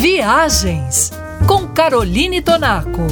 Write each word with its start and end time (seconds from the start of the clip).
Viagens 0.00 1.12
com 1.46 1.68
Caroline 1.68 2.40
Tonaco. 2.40 3.02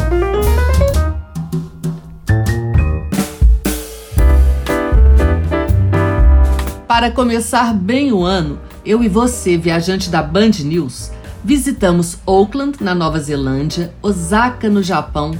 Para 6.86 7.10
começar 7.10 7.74
bem 7.74 8.10
o 8.10 8.24
ano, 8.24 8.58
eu 8.86 9.04
e 9.04 9.08
você, 9.08 9.58
viajante 9.58 10.08
da 10.08 10.22
Band 10.22 10.52
News, 10.64 11.12
visitamos 11.44 12.16
Auckland, 12.24 12.82
na 12.82 12.94
Nova 12.94 13.20
Zelândia, 13.20 13.92
Osaka, 14.00 14.70
no 14.70 14.82
Japão, 14.82 15.32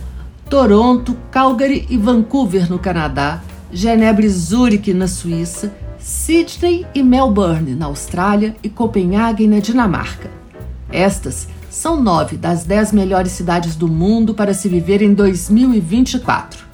Toronto, 0.51 1.17
Calgary 1.31 1.87
e 1.89 1.97
Vancouver, 1.97 2.71
no 2.71 2.79
Canadá, 2.79 3.43
Genebra 3.73 4.27
e 4.27 4.29
Zurique, 4.29 4.93
na 4.93 5.09
Suíça, 5.09 5.75
Sydney 5.99 6.87
e 6.95 7.03
Melbourne, 7.03 7.75
na 7.75 7.87
Austrália, 7.87 8.55
e 8.63 8.69
Copenhague, 8.69 9.49
na 9.49 9.61
Dinamarca. 9.61 10.38
Estas 10.91 11.49
são 11.71 12.01
nove 12.01 12.37
das 12.37 12.65
dez 12.65 12.93
melhores 12.93 13.33
cidades 13.33 13.77
do 13.77 13.89
mundo 13.89 14.35
para 14.35 14.55
se 14.55 14.69
viver 14.69 15.03
em 15.03 15.13
2024, 15.13 16.65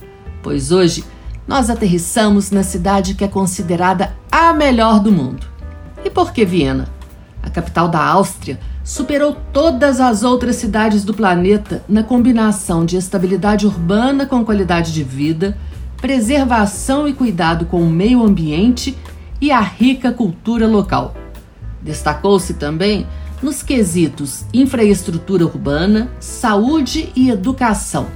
pois 0.43 0.71
hoje 0.71 1.05
nós 1.47 1.69
aterrissamos 1.69 2.51
na 2.51 2.63
cidade 2.63 3.15
que 3.15 3.25
é 3.25 3.29
considerada 3.29 4.15
a 4.31 4.53
melhor 4.53 5.01
do 5.01 5.13
mundo. 5.13 5.47
E 6.05 6.11
por 6.11 6.33
que 6.33 6.45
Viena? 6.45 6.89
A 7.43 7.51
capital 7.51 7.89
da 7.89 8.03
Áustria 8.03 8.59
superou 8.83 9.37
todas 9.53 10.01
as 10.01 10.23
outras 10.23 10.57
cidades 10.57 11.05
do 11.05 11.13
planeta 11.13 11.83
na 11.89 12.03
combinação 12.03 12.85
de 12.85 12.97
estabilidade 12.97 13.67
urbana 13.67 14.27
com 14.27 14.45
qualidade 14.45 14.93
de 14.93 15.03
vida, 15.03 15.57
preservação 15.97 17.09
e 17.09 17.13
cuidado 17.13 17.67
com 17.67 17.83
o 17.83 17.91
meio 17.91 18.23
ambiente 18.23 18.97
e 19.41 19.51
a 19.51 19.61
rica 19.61 20.13
cultura 20.13 20.67
local. 20.67 21.15
Destacou-se 21.83 22.55
também 22.55 23.07
nos 23.45 23.63
quesitos 23.63 24.47
infraestrutura 24.55 25.45
urbana, 25.45 26.11
saúde 26.19 27.13
e 27.15 27.29
educação, 27.29 28.07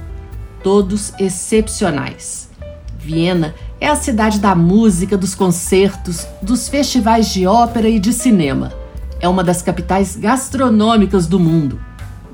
todos 0.63 1.13
excepcionais. 1.19 2.49
Viena 2.97 3.53
é 3.79 3.87
a 3.87 3.95
cidade 3.95 4.39
da 4.39 4.55
música, 4.55 5.15
dos 5.15 5.35
concertos, 5.35 6.25
dos 6.41 6.67
festivais 6.67 7.31
de 7.31 7.45
ópera 7.45 7.87
e 7.87 7.99
de 7.99 8.11
cinema. 8.11 8.73
É 9.19 9.29
uma 9.29 9.43
das 9.43 9.61
capitais 9.61 10.15
gastronômicas 10.15 11.27
do 11.27 11.39
mundo. 11.39 11.79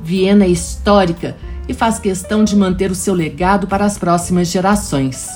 Viena 0.02 0.46
é 0.46 0.50
histórica 0.50 1.36
e 1.68 1.74
faz 1.74 2.00
questão 2.00 2.46
de 2.46 2.56
manter 2.56 2.92
o 2.92 2.96
seu 2.96 3.14
legado 3.14 3.68
para 3.68 3.84
as 3.84 3.98
próximas 3.98 4.48
gerações. 4.48 5.28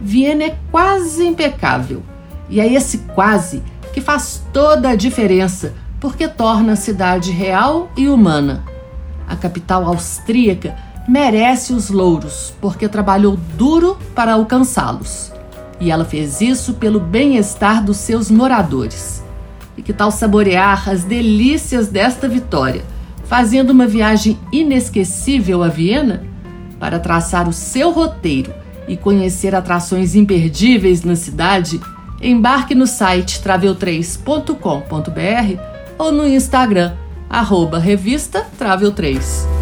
Viena 0.00 0.44
é 0.44 0.56
quase 0.70 1.26
impecável, 1.26 2.02
e 2.48 2.58
é 2.58 2.72
esse 2.72 2.98
quase 3.14 3.62
que 3.92 4.00
faz 4.00 4.42
toda 4.50 4.88
a 4.88 4.96
diferença 4.96 5.74
porque 6.00 6.28
torna 6.28 6.72
a 6.72 6.76
cidade 6.76 7.30
real 7.30 7.90
e 7.96 8.08
humana. 8.08 8.64
A 9.28 9.34
capital 9.34 9.86
austríaca 9.86 10.76
merece 11.08 11.72
os 11.72 11.90
louros 11.90 12.54
porque 12.60 12.88
trabalhou 12.88 13.36
duro 13.56 13.98
para 14.14 14.34
alcançá-los. 14.34 15.32
E 15.80 15.90
ela 15.90 16.04
fez 16.04 16.40
isso 16.40 16.74
pelo 16.74 17.00
bem-estar 17.00 17.84
dos 17.84 17.98
seus 17.98 18.30
moradores. 18.30 19.24
E 19.76 19.82
que 19.82 19.92
tal 19.92 20.10
saborear 20.10 20.88
as 20.88 21.04
delícias 21.04 21.88
desta 21.88 22.28
vitória, 22.28 22.82
fazendo 23.24 23.70
uma 23.70 23.86
viagem 23.86 24.38
inesquecível 24.50 25.62
a 25.62 25.68
Viena? 25.68 26.24
Para 26.80 26.98
traçar 26.98 27.48
o 27.48 27.52
seu 27.52 27.90
roteiro 27.90 28.52
e 28.88 28.96
conhecer 28.96 29.54
atrações 29.54 30.14
imperdíveis 30.14 31.02
na 31.02 31.16
cidade, 31.16 31.80
embarque 32.22 32.74
no 32.74 32.86
site 32.86 33.42
travel3.com.br 33.42 35.75
ou 35.98 36.12
no 36.12 36.26
Instagram, 36.26 36.94
arroba 37.28 37.78
revista 37.78 38.46
Travel 38.58 38.92
3. 38.92 39.55